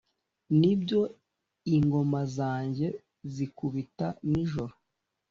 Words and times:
nibyo, 0.59 0.99
ingoma 1.75 2.21
zanjye 2.35 2.87
zikubita 3.33 4.07
nijoro, 4.29 4.73